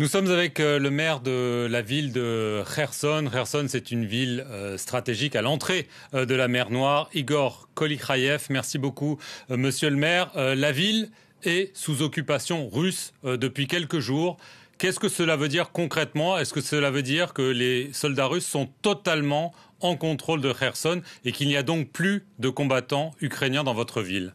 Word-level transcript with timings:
Nous 0.00 0.06
sommes 0.06 0.30
avec 0.30 0.60
euh, 0.60 0.78
le 0.78 0.90
maire 0.90 1.18
de 1.18 1.66
la 1.68 1.82
ville 1.82 2.12
de 2.12 2.62
Kherson. 2.72 3.28
Kherson, 3.32 3.66
c'est 3.68 3.90
une 3.90 4.04
ville 4.04 4.46
euh, 4.48 4.78
stratégique 4.78 5.34
à 5.34 5.42
l'entrée 5.42 5.88
euh, 6.14 6.24
de 6.24 6.36
la 6.36 6.46
mer 6.46 6.70
Noire. 6.70 7.10
Igor 7.14 7.68
Kolikrayev, 7.74 8.46
merci 8.48 8.78
beaucoup, 8.78 9.18
monsieur 9.48 9.90
le 9.90 9.96
maire. 9.96 10.30
La 10.36 10.70
ville 10.70 11.10
est 11.42 11.76
sous 11.76 12.02
occupation 12.02 12.68
russe 12.68 13.12
depuis 13.24 13.66
quelques 13.66 13.98
jours. 13.98 14.36
Qu'est-ce 14.78 15.00
que 15.00 15.08
cela 15.08 15.34
veut 15.34 15.48
dire 15.48 15.72
concrètement? 15.72 16.38
Est-ce 16.38 16.52
que 16.52 16.60
cela 16.60 16.92
veut 16.92 17.02
dire 17.02 17.34
que 17.34 17.42
les 17.42 17.92
soldats 17.92 18.26
russes 18.26 18.46
sont 18.46 18.68
totalement 18.82 19.52
en 19.80 19.96
contrôle 19.96 20.40
de 20.40 20.52
Kherson 20.52 21.02
et 21.24 21.32
qu'il 21.32 21.48
n'y 21.48 21.56
a 21.56 21.64
donc 21.64 21.90
plus 21.90 22.24
de 22.38 22.48
combattants 22.48 23.16
ukrainiens 23.20 23.64
dans 23.64 23.74
votre 23.74 24.02
ville? 24.02 24.32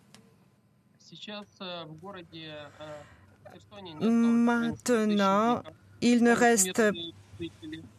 Maintenant, 4.43 5.63
il 6.01 6.21
ne 6.21 6.31
reste 6.31 6.81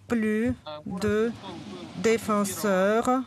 plus 0.06 0.52
de 1.00 1.32
défenseurs 2.02 3.22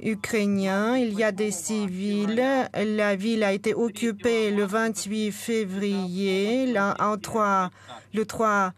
ukrainiens. 0.00 0.96
Il 0.96 1.12
y 1.12 1.22
a 1.22 1.32
des 1.32 1.50
civils. 1.50 2.42
La 2.74 3.16
ville 3.16 3.44
a 3.44 3.52
été 3.52 3.74
occupée 3.74 4.50
le 4.50 4.64
28 4.64 5.30
février. 5.30 6.74
en 6.78 7.18
3, 7.18 7.70
le 8.14 8.24
3 8.24 8.72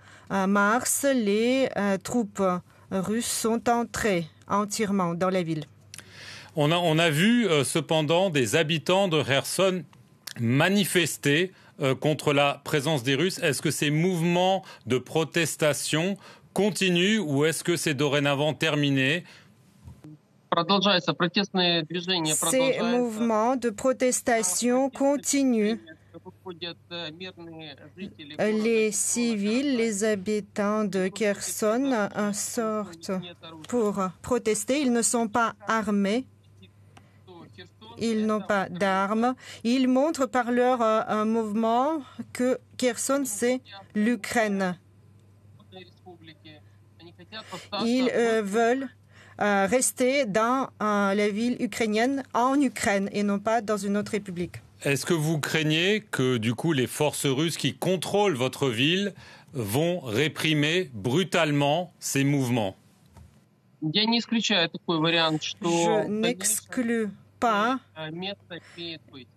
mars, 0.48 1.06
les 1.14 1.68
euh, 1.76 1.96
troupes 1.96 2.42
russes 2.90 3.26
sont 3.26 3.68
entrées 3.68 4.26
entièrement 4.48 5.14
dans 5.14 5.30
la 5.30 5.42
ville. 5.42 5.64
On 6.56 6.72
a, 6.72 6.76
on 6.76 6.98
a 6.98 7.10
vu 7.10 7.46
euh, 7.46 7.62
cependant 7.62 8.30
des 8.30 8.56
habitants 8.56 9.06
de 9.06 9.22
Kherson 9.22 9.84
manifester 10.40 11.52
euh, 11.80 11.94
contre 11.94 12.32
la 12.32 12.60
présence 12.64 13.02
des 13.02 13.14
Russes. 13.14 13.38
Est-ce 13.38 13.62
que 13.62 13.70
ces 13.70 13.90
mouvements 13.90 14.64
de 14.86 14.98
protestation 14.98 16.16
continuent 16.52 17.20
ou 17.20 17.44
est-ce 17.44 17.62
que 17.62 17.76
c'est 17.76 17.94
dorénavant 17.94 18.52
terminé? 18.52 19.24
Ces 22.50 22.80
mouvements 22.82 23.56
de 23.56 23.70
protestation 23.70 24.90
continuent. 24.90 25.78
Les 28.40 28.90
civils, 28.90 29.76
les 29.76 30.04
habitants 30.04 30.84
de 30.84 31.08
Kherson 31.08 32.08
sortent 32.32 33.12
pour 33.68 34.00
protester. 34.22 34.80
Ils 34.80 34.92
ne 34.92 35.02
sont 35.02 35.28
pas 35.28 35.54
armés 35.68 36.26
ils 38.00 38.26
n'ont 38.26 38.40
pas 38.40 38.68
d'armes. 38.68 39.34
Ils 39.64 39.88
montrent 39.88 40.26
par 40.26 40.52
leur 40.52 40.82
euh, 40.82 41.24
mouvement 41.24 42.02
que 42.32 42.58
Kherson, 42.76 43.22
c'est 43.24 43.60
l'Ukraine. 43.94 44.76
Ils 47.84 48.10
euh, 48.14 48.42
veulent 48.42 48.88
euh, 49.40 49.66
rester 49.66 50.26
dans 50.26 50.68
la 50.80 51.28
ville 51.28 51.56
ukrainienne 51.60 52.22
en 52.34 52.60
Ukraine 52.60 53.08
et 53.12 53.22
non 53.22 53.38
pas 53.38 53.60
dans 53.60 53.76
une 53.76 53.96
autre 53.96 54.12
république. 54.12 54.56
Est-ce 54.82 55.04
que 55.04 55.14
vous 55.14 55.40
craignez 55.40 56.04
que 56.10 56.36
du 56.36 56.54
coup 56.54 56.72
les 56.72 56.86
forces 56.86 57.26
russes 57.26 57.56
qui 57.56 57.74
contrôlent 57.74 58.36
votre 58.36 58.68
ville 58.68 59.12
vont 59.52 59.98
réprimer 60.00 60.90
brutalement 60.94 61.92
ces 61.98 62.22
mouvements? 62.22 62.76
Je 63.82 64.06
n'exclus 66.10 67.08
pas 67.40 67.78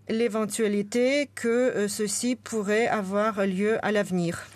l'éventualité 0.09 1.29
que 1.35 1.47
euh, 1.47 1.87
ceci 1.87 2.35
pourrait 2.35 2.87
avoir 2.87 3.45
lieu 3.45 3.77
à 3.85 3.91
l'avenir. 3.91 4.47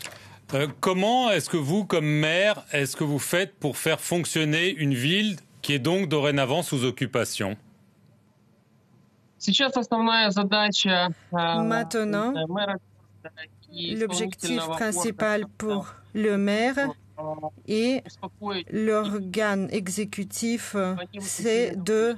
Euh, 0.53 0.67
comment 0.79 1.31
est-ce 1.31 1.49
que 1.49 1.57
vous, 1.57 1.85
comme 1.85 2.05
maire, 2.05 2.63
est-ce 2.71 2.95
que 2.95 3.03
vous 3.03 3.19
faites 3.19 3.55
pour 3.55 3.77
faire 3.77 3.99
fonctionner 3.99 4.69
une 4.69 4.93
ville 4.93 5.37
qui 5.61 5.73
est 5.73 5.79
donc 5.79 6.07
dorénavant 6.07 6.61
sous 6.61 6.85
occupation? 6.85 7.57
Maintenant, 11.31 12.33
l'objectif 13.71 14.59
principal 14.67 15.45
pour 15.57 15.87
le 16.13 16.37
maire 16.37 16.89
et 17.67 18.03
l'organe 18.71 19.67
exécutif, 19.71 20.75
c'est 21.19 21.75
de 21.75 22.15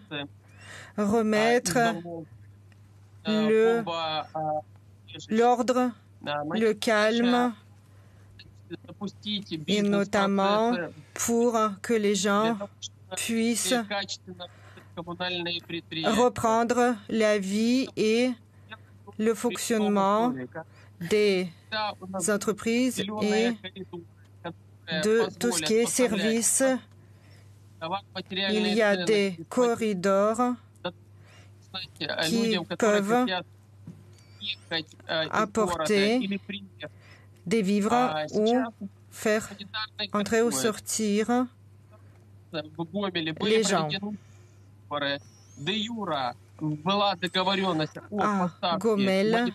remettre 0.97 1.77
le, 3.25 3.83
l'ordre, 5.29 5.91
le 6.51 6.73
calme, 6.73 7.53
et 9.67 9.81
notamment 9.81 10.75
pour 11.13 11.57
que 11.81 11.93
les 11.93 12.15
gens 12.15 12.57
puissent 13.15 13.75
reprendre 14.97 16.95
la 17.09 17.37
vie 17.37 17.87
et 17.95 18.31
le 19.17 19.33
fonctionnement 19.33 20.33
des 20.99 21.49
entreprises 22.29 22.99
et 23.21 23.51
de 25.03 25.29
tout 25.37 25.51
ce 25.51 25.61
qui 25.61 25.73
est 25.75 25.85
service. 25.85 26.63
Il 28.31 28.67
y 28.73 28.81
a 28.81 28.97
des 28.97 29.37
corridors 29.49 30.55
qui 32.25 32.57
peuvent 32.77 33.25
apporter 35.09 36.29
des 37.45 37.61
vivres 37.61 38.15
ou 38.33 38.53
faire 39.11 39.49
entrer 40.13 40.41
ou 40.41 40.51
sortir 40.51 41.47
les 43.41 43.63
gens. 43.63 43.89
À 48.19 48.77
Gomel, 48.79 49.53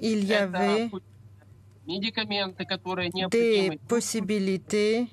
il 0.00 0.24
y 0.24 0.34
avait 0.34 0.90
des 3.30 3.78
possibilités 3.86 5.08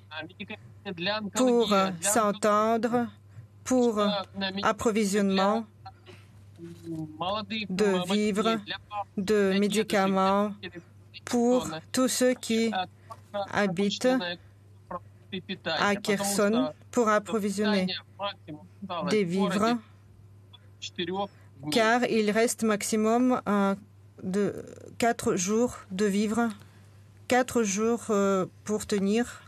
pour 1.35 1.75
s'entendre 2.01 3.07
pour 3.69 4.01
approvisionnement 4.63 5.63
de 6.59 8.11
vivres, 8.11 8.57
de 9.15 9.59
médicaments 9.59 10.51
pour 11.23 11.69
tous 11.91 12.07
ceux 12.07 12.33
qui 12.33 12.71
habitent 13.51 14.09
à 15.65 15.95
Kherson 15.95 16.73
pour 16.89 17.09
approvisionner 17.09 17.85
des 19.11 19.23
vivres, 19.23 19.77
car 21.71 22.03
il 22.05 22.31
reste 22.31 22.63
maximum 22.63 23.39
euh, 23.47 23.75
de 24.23 24.65
quatre 24.97 25.35
jours 25.35 25.77
de 25.91 26.05
vivres, 26.05 26.49
quatre 27.27 27.61
jours 27.61 28.05
euh, 28.09 28.47
pour 28.63 28.87
tenir 28.87 29.43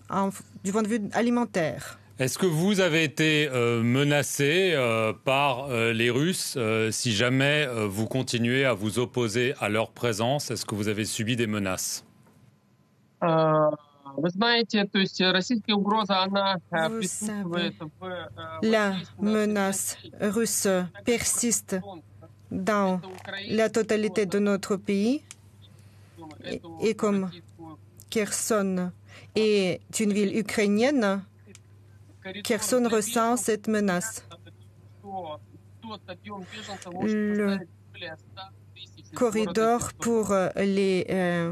du 0.64 0.72
point 0.72 0.84
de 0.84 0.88
vue 0.88 1.02
alimentaire. 1.14 1.98
Est-ce 2.22 2.38
que 2.38 2.46
vous 2.46 2.82
avez 2.82 3.04
été 3.04 3.50
euh, 3.50 3.82
menacé 3.82 4.74
euh, 4.76 5.12
par 5.12 5.72
euh, 5.72 5.92
les 5.92 6.12
Russes 6.12 6.56
si 6.92 7.14
jamais 7.14 7.68
vous 7.88 8.06
continuez 8.06 8.64
à 8.64 8.74
vous 8.74 9.00
opposer 9.00 9.56
à 9.59 9.70
leur 9.70 9.90
présence 9.90 10.52
Est-ce 10.52 10.64
que 10.64 10.76
vous 10.76 10.88
avez 10.88 11.04
subi 11.06 11.36
des 11.36 11.48
menaces? 11.48 12.06
Vous 13.24 13.28
savez, 17.08 17.74
la 18.62 18.94
menace 19.20 19.98
russe 20.20 20.68
persiste 21.04 21.78
dans 22.52 23.02
la 23.50 23.70
totalité 23.72 24.28
de 24.28 24.38
notre 24.38 24.76
pays 24.76 25.24
et 26.81 26.94
comme 26.94 27.31
Kherson 28.12 28.92
est 29.36 29.81
une 30.00 30.13
ville 30.13 30.38
ukrainienne, 30.38 31.24
Kherson 32.44 32.88
ressent 32.89 33.38
cette 33.38 33.68
menace. 33.68 34.25
Le 37.03 37.57
corridor 39.15 39.94
pour 39.94 40.33
les 40.56 41.06
euh, 41.09 41.51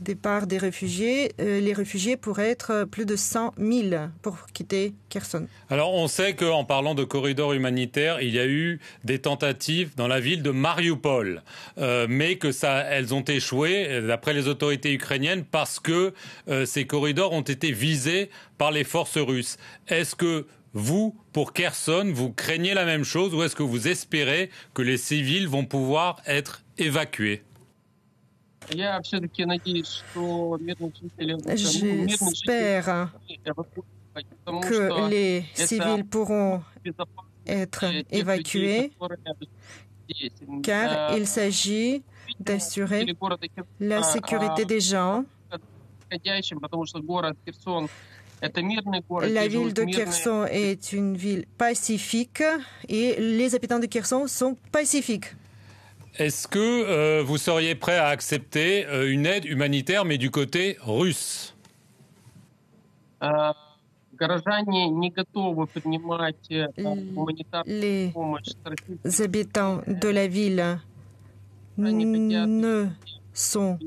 départ 0.00 0.46
des 0.46 0.58
réfugiés, 0.58 1.32
euh, 1.40 1.60
les 1.60 1.72
réfugiés 1.72 2.16
pourraient 2.16 2.50
être 2.50 2.84
plus 2.84 3.06
de 3.06 3.16
100 3.16 3.54
000 3.58 3.88
pour 4.22 4.46
quitter 4.52 4.94
Kherson. 5.08 5.46
Alors 5.70 5.94
on 5.94 6.08
sait 6.08 6.34
qu'en 6.34 6.64
parlant 6.64 6.94
de 6.94 7.04
corridors 7.04 7.52
humanitaires, 7.52 8.20
il 8.20 8.30
y 8.30 8.38
a 8.38 8.46
eu 8.46 8.80
des 9.04 9.18
tentatives 9.18 9.94
dans 9.96 10.08
la 10.08 10.20
ville 10.20 10.42
de 10.42 10.50
Mariupol, 10.50 11.42
euh, 11.78 12.06
mais 12.08 12.36
que 12.36 12.52
ça, 12.52 12.80
elles 12.84 13.14
ont 13.14 13.24
échoué 13.24 14.02
d'après 14.06 14.34
les 14.34 14.48
autorités 14.48 14.92
ukrainiennes 14.92 15.44
parce 15.44 15.80
que 15.80 16.12
euh, 16.48 16.66
ces 16.66 16.86
corridors 16.86 17.32
ont 17.32 17.42
été 17.42 17.72
visés 17.72 18.30
par 18.56 18.70
les 18.70 18.84
forces 18.84 19.18
russes. 19.18 19.56
Est-ce 19.88 20.14
que 20.14 20.46
vous, 20.74 21.16
pour 21.32 21.52
Kherson, 21.52 22.10
vous 22.12 22.30
craignez 22.30 22.74
la 22.74 22.84
même 22.84 23.04
chose 23.04 23.34
ou 23.34 23.42
est-ce 23.42 23.56
que 23.56 23.62
vous 23.62 23.88
espérez 23.88 24.50
que 24.74 24.82
les 24.82 24.98
civils 24.98 25.48
vont 25.48 25.64
pouvoir 25.64 26.22
être 26.26 26.62
évacués? 26.76 27.42
J'espère 28.70 29.00
que 34.62 35.10
les 35.10 35.44
civils 35.54 36.04
pourront 36.04 36.62
être 37.46 37.84
évacués 38.10 38.92
car 40.62 41.16
il 41.16 41.26
s'agit 41.26 42.02
d'assurer 42.40 43.06
la 43.80 44.02
sécurité 44.02 44.64
des 44.64 44.80
gens. 44.80 45.24
La 48.40 49.48
ville 49.48 49.74
de 49.74 49.84
Kherson 49.84 50.46
est 50.50 50.92
une 50.92 51.16
ville 51.16 51.44
pacifique 51.58 52.42
et 52.88 53.16
les 53.18 53.54
habitants 53.54 53.80
de 53.80 53.86
Kherson 53.86 54.26
sont 54.26 54.56
pacifiques. 54.70 55.34
Est-ce 56.18 56.48
que 56.48 56.58
euh, 56.58 57.22
vous 57.22 57.38
seriez 57.38 57.76
prêt 57.76 57.96
à 57.96 58.08
accepter 58.08 58.84
euh, 58.86 59.08
une 59.12 59.24
aide 59.24 59.44
humanitaire, 59.44 60.04
mais 60.04 60.18
du 60.18 60.32
côté 60.32 60.76
russe? 60.80 61.54
Les 67.66 68.12
habitants 69.20 69.80
de 69.86 70.08
la 70.08 70.26
ville 70.26 70.78
ne 71.78 72.86
sont 73.32 73.78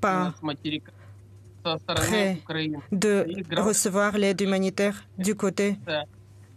pas 0.00 0.32
prêts 1.96 2.38
de 2.92 3.26
recevoir 3.60 4.16
l'aide 4.16 4.40
humanitaire 4.40 5.04
du 5.18 5.34
côté 5.34 5.76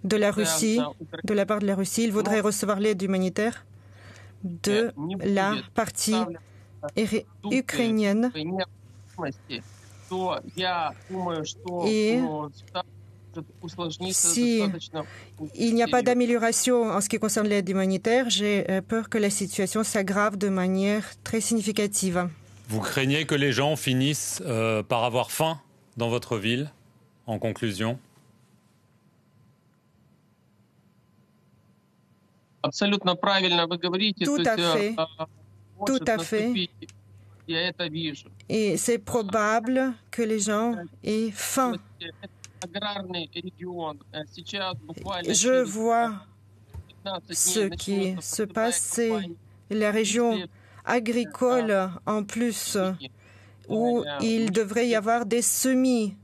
de 0.03 0.17
la 0.17 0.31
Russie, 0.31 0.79
de 1.23 1.33
la 1.33 1.47
part 1.47 1.59
de 1.59 1.65
la 1.65 1.73
Russie. 1.73 2.03
Ils 2.03 2.11
voudraient 2.11 2.39
recevoir 2.39 2.79
l'aide 2.79 3.01
humanitaire? 3.01 3.65
De 4.43 4.91
la 5.23 5.55
partie 5.73 6.15
ukrainienne. 7.51 8.31
Et 11.85 12.19
si 14.11 14.61
il 15.55 15.73
n'y 15.73 15.83
a 15.83 15.87
pas 15.87 16.01
d'amélioration 16.01 16.83
en 16.83 17.01
ce 17.01 17.09
qui 17.09 17.17
concerne 17.17 17.47
l'aide 17.47 17.69
humanitaire, 17.69 18.29
j'ai 18.29 18.69
euh, 18.69 18.81
peur 18.81 19.09
que 19.09 19.17
la 19.17 19.29
situation 19.29 19.83
s'aggrave 19.83 20.37
de 20.37 20.49
manière 20.49 21.05
très 21.23 21.39
significative. 21.39 22.27
Vous 22.67 22.81
craignez 22.81 23.25
que 23.25 23.35
les 23.35 23.51
gens 23.51 23.75
finissent 23.75 24.41
euh, 24.45 24.83
par 24.83 25.03
avoir 25.03 25.31
faim 25.31 25.59
dans 25.97 26.09
votre 26.09 26.37
ville, 26.37 26.71
en 27.25 27.39
conclusion? 27.39 27.99
Tout 34.23 34.43
à 34.45 34.57
fait. 34.57 34.95
Tout 35.85 36.03
à 36.07 36.17
fait. 36.19 36.69
Et 38.47 38.77
c'est 38.77 38.99
probable 38.99 39.93
que 40.11 40.21
les 40.21 40.39
gens 40.39 40.75
aient 41.03 41.31
faim. 41.31 41.73
Je 45.27 45.63
vois 45.63 46.13
ce 47.31 47.67
qui 47.75 48.15
se 48.21 48.43
passe, 48.43 48.79
c'est 48.79 49.11
la 49.71 49.91
région 49.91 50.39
agricole 50.85 51.89
en 52.05 52.23
plus, 52.23 52.77
où 53.67 54.03
il 54.21 54.51
devrait 54.51 54.87
y 54.87 54.95
avoir 54.95 55.25
des 55.25 55.41
semis 55.41 56.15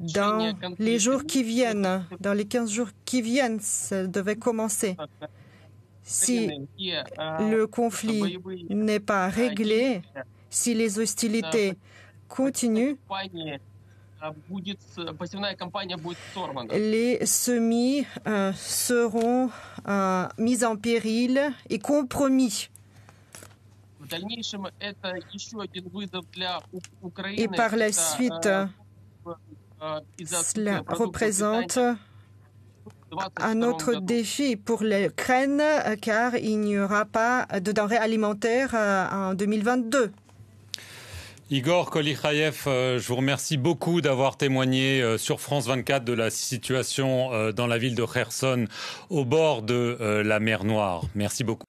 dans 0.00 0.56
les 0.78 0.98
jours 0.98 1.24
qui 1.24 1.42
viennent, 1.42 2.06
dans 2.20 2.32
les 2.32 2.46
15 2.46 2.70
jours 2.70 2.88
qui 3.04 3.22
viennent, 3.22 3.60
ça 3.60 4.06
devait 4.06 4.36
commencer. 4.36 4.96
Si 6.02 6.50
le 6.78 7.66
conflit 7.66 8.38
n'est 8.68 9.00
pas 9.00 9.28
réglé, 9.28 10.02
si 10.48 10.74
les 10.74 10.98
hostilités 10.98 11.74
continuent, 12.28 12.96
les 16.72 17.26
semis 17.26 18.06
euh, 18.26 18.52
seront 18.52 19.50
euh, 19.88 20.28
mis 20.36 20.64
en 20.64 20.76
péril 20.76 21.40
et 21.70 21.78
compromis. 21.78 22.68
Et 27.36 27.48
par 27.48 27.76
la 27.76 27.92
suite, 27.92 28.48
cela 30.24 30.82
représente 30.86 31.78
un 33.38 33.62
autre 33.62 33.96
défi 33.96 34.56
pour 34.56 34.82
l'Ukraine 34.82 35.62
car 36.00 36.36
il 36.36 36.60
n'y 36.60 36.78
aura 36.78 37.04
pas 37.04 37.46
de 37.60 37.72
denrées 37.72 37.96
alimentaires 37.96 38.74
en 38.74 39.34
2022. 39.34 40.12
Igor 41.52 41.90
Kolikhaev, 41.90 42.62
je 42.66 43.06
vous 43.08 43.16
remercie 43.16 43.56
beaucoup 43.56 44.00
d'avoir 44.00 44.36
témoigné 44.36 45.18
sur 45.18 45.40
France 45.40 45.66
24 45.66 46.04
de 46.04 46.12
la 46.12 46.30
situation 46.30 47.50
dans 47.52 47.66
la 47.66 47.76
ville 47.76 47.96
de 47.96 48.04
Kherson 48.04 48.66
au 49.08 49.24
bord 49.24 49.62
de 49.62 50.22
la 50.24 50.38
mer 50.38 50.62
Noire. 50.62 51.02
Merci 51.16 51.42
beaucoup. 51.42 51.58